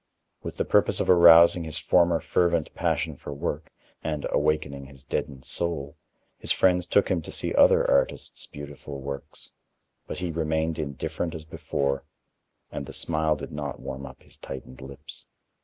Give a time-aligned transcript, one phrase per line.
[0.41, 3.71] With the purpose of arousing his former fervent passion for work
[4.03, 5.95] and, awakening his deadened soul,
[6.39, 9.51] his friends took him to see other artists' beautiful works,
[10.07, 12.03] but he remained indifferent as before,
[12.71, 15.27] and the smile did not warm up his tightened lips.